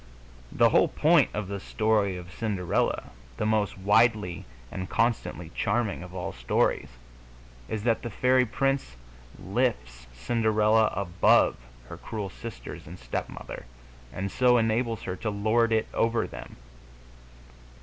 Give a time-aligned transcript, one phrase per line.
[0.51, 6.11] The whole point of the story of Cinderella, the most widely and constantly charming of
[6.15, 6.89] all stories,
[7.69, 8.95] is that the Fairy Prince
[9.37, 11.55] lifts Cinderella above
[11.87, 13.67] her cruel sisters and stepmother,
[14.11, 16.55] and so enables her to lord it over them.